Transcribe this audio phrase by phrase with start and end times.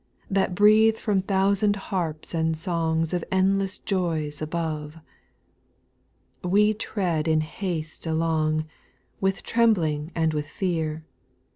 [0.31, 4.97] That breathe from thousand harps and songs Of endless joys above.
[6.43, 8.65] We tread in haste along,
[9.19, 11.03] With trembling and with fear.